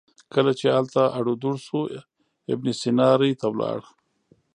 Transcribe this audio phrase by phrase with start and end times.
[0.33, 1.79] کله چې هلته اړو دوړ شو
[2.53, 3.79] ابن سینا ري ته ولاړ.